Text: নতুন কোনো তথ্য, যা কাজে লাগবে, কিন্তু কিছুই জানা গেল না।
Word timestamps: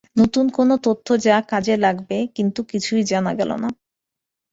নতুন 0.15 0.45
কোনো 0.57 0.73
তথ্য, 0.85 1.07
যা 1.25 1.37
কাজে 1.51 1.75
লাগবে, 1.77 2.17
কিন্তু 2.35 2.59
কিছুই 2.71 3.01
জানা 3.11 3.31
গেল 3.39 3.51
না। 3.63 3.69